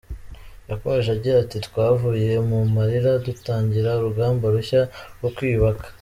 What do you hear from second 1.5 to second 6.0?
“Twavuye mu marira dutangira urugamba rushya rwo kwiyubaka.